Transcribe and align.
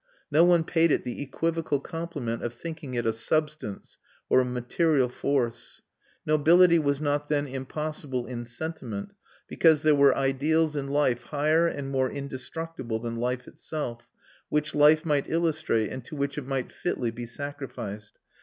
No 0.31 0.43
one 0.43 0.63
paid 0.63 0.91
it 0.91 1.03
the 1.05 1.21
equivocal 1.21 1.79
compliment 1.79 2.41
of 2.41 2.55
thinking 2.55 2.95
it 2.95 3.05
a 3.05 3.13
substance 3.13 3.99
or 4.29 4.39
a 4.41 4.45
material 4.45 5.09
force. 5.09 5.83
Nobility 6.25 6.79
was 6.79 6.99
not 6.99 7.27
then 7.27 7.45
impossible 7.45 8.25
in 8.25 8.43
sentiment, 8.45 9.11
because 9.47 9.83
there 9.83 9.93
were 9.93 10.17
ideals 10.17 10.75
in 10.75 10.87
life 10.87 11.25
higher 11.25 11.67
and 11.67 11.91
more 11.91 12.09
indestructible 12.09 12.97
than 12.97 13.17
life 13.17 13.47
itself, 13.47 14.09
which 14.49 14.73
life 14.73 15.05
might 15.05 15.29
illustrate 15.29 15.91
and 15.91 16.03
to 16.05 16.15
which 16.15 16.35
it 16.35 16.47
might 16.47 16.71
fitly 16.71 17.11
be 17.11 17.27
sacrificed. 17.27 18.17